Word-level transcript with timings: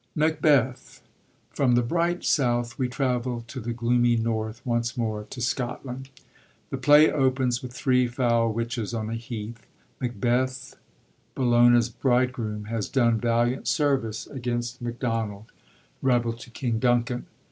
Macbeth.— 0.15 1.03
From 1.51 1.75
the 1.75 1.83
bright 1.83 2.23
south 2.25 2.79
we 2.79 2.87
travel 2.89 3.41
to 3.45 3.59
the 3.59 3.71
gloomy 3.71 4.15
north 4.15 4.59
once 4.65 4.97
more, 4.97 5.27
to 5.29 5.41
Scotland. 5.41 6.09
The 6.71 6.79
play 6.79 7.11
opens 7.11 7.61
with 7.61 7.71
three 7.73 8.07
foul 8.07 8.51
witches 8.51 8.95
on 8.95 9.11
a 9.11 9.13
heath. 9.13 9.67
Macbeth,' 9.99 10.75
Bellona's 11.35 11.89
bridegroom,' 11.89 12.65
has 12.65 12.89
done 12.89 13.19
valiant 13.19 13.67
service 13.67 14.25
against 14.25 14.81
Macdonald, 14.81 15.51
133 15.99 16.01
MACBETH 16.01 16.01
rebel 16.01 16.33
to 16.33 16.49
King 16.49 16.79
Duncan. 16.79 17.27